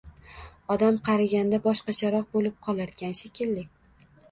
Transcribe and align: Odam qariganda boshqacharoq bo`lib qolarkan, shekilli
Odam 0.75 0.97
qariganda 1.07 1.59
boshqacharoq 1.67 2.27
bo`lib 2.39 2.59
qolarkan, 2.71 3.17
shekilli 3.23 3.71